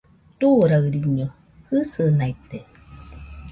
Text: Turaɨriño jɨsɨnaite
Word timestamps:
Turaɨriño 0.39 1.27
jɨsɨnaite 1.67 2.57